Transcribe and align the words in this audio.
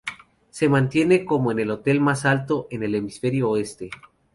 Se 0.49 0.67
mantiene 0.67 1.25
como 1.25 1.51
el 1.51 1.69
hotel 1.69 2.01
más 2.01 2.25
alto 2.25 2.67
en 2.71 2.81
el 2.81 2.95
Hemisferio 2.95 3.51
Oeste. 3.51 3.91